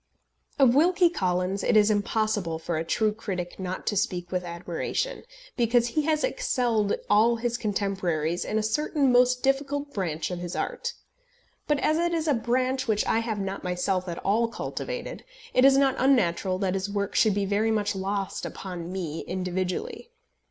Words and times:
Of 0.57 0.73
Wilkie 0.73 1.11
Collins 1.11 1.61
it 1.63 1.77
is 1.77 1.91
impossible 1.91 2.57
for 2.57 2.75
a 2.77 2.83
true 2.83 3.13
critic 3.13 3.59
not 3.59 3.85
to 3.85 3.95
speak 3.95 4.31
with 4.31 4.43
admiration, 4.43 5.21
because 5.55 5.89
he 5.89 6.01
has 6.05 6.23
excelled 6.23 6.95
all 7.07 7.35
his 7.35 7.55
contemporaries 7.55 8.43
in 8.43 8.57
a 8.57 8.63
certain 8.63 9.11
most 9.11 9.43
difficult 9.43 9.93
branch 9.93 10.31
of 10.31 10.39
his 10.39 10.55
art; 10.55 10.93
but 11.67 11.77
as 11.81 11.97
it 11.99 12.15
is 12.15 12.27
a 12.27 12.33
branch 12.33 12.87
which 12.87 13.05
I 13.05 13.19
have 13.19 13.39
not 13.39 13.63
myself 13.63 14.07
at 14.09 14.17
all 14.25 14.47
cultivated, 14.47 15.23
it 15.53 15.63
is 15.65 15.77
not 15.77 15.93
unnatural 15.99 16.57
that 16.57 16.73
his 16.73 16.89
work 16.89 17.13
should 17.13 17.35
be 17.35 17.45
very 17.45 17.69
much 17.69 17.93
lost 17.95 18.43
upon 18.43 18.91
me 18.91 19.19
individually. 19.27 20.09